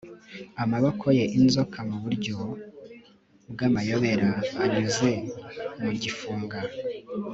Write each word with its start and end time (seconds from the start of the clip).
amaboko 0.63 1.05
ye 1.17 1.25
inzoka 1.37 1.79
mu 1.89 1.97
buryo 2.03 2.35
bw'amayobera 3.51 4.29
anyuze 4.63 5.09
mu 5.81 5.91
gifunga 6.01 6.59